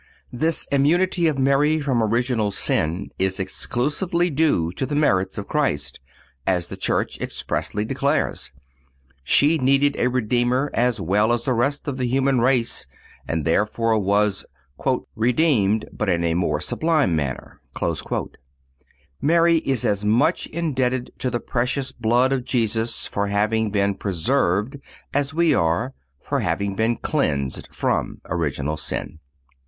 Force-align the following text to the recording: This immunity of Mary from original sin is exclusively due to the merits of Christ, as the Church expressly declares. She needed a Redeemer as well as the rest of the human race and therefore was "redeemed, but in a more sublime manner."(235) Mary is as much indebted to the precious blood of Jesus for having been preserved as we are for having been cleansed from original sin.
This 0.33 0.65
immunity 0.71 1.27
of 1.27 1.37
Mary 1.37 1.79
from 1.79 2.01
original 2.01 2.49
sin 2.49 3.11
is 3.19 3.39
exclusively 3.39 4.31
due 4.31 4.71
to 4.71 4.87
the 4.87 4.95
merits 4.95 5.37
of 5.37 5.47
Christ, 5.47 5.99
as 6.47 6.69
the 6.69 6.75
Church 6.75 7.19
expressly 7.21 7.85
declares. 7.85 8.51
She 9.23 9.59
needed 9.59 9.95
a 9.99 10.07
Redeemer 10.09 10.71
as 10.73 10.99
well 10.99 11.31
as 11.31 11.43
the 11.43 11.53
rest 11.53 11.87
of 11.87 11.97
the 11.97 12.07
human 12.07 12.39
race 12.41 12.87
and 13.27 13.45
therefore 13.45 13.99
was 13.99 14.43
"redeemed, 15.15 15.87
but 15.93 16.09
in 16.09 16.23
a 16.23 16.33
more 16.33 16.59
sublime 16.59 17.15
manner."(235) 17.15 18.33
Mary 19.21 19.57
is 19.57 19.85
as 19.85 20.03
much 20.03 20.47
indebted 20.47 21.11
to 21.19 21.29
the 21.29 21.39
precious 21.39 21.91
blood 21.91 22.33
of 22.33 22.43
Jesus 22.43 23.05
for 23.05 23.27
having 23.27 23.69
been 23.69 23.93
preserved 23.93 24.77
as 25.13 25.31
we 25.35 25.53
are 25.53 25.93
for 26.23 26.39
having 26.39 26.75
been 26.75 26.97
cleansed 26.97 27.67
from 27.71 28.19
original 28.25 28.77
sin. 28.77 29.19